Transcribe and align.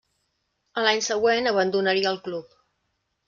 A 0.81 0.85
l'any 0.85 1.01
següent 1.07 1.51
abandonaria 1.51 2.13
el 2.13 2.19
club. 2.29 2.57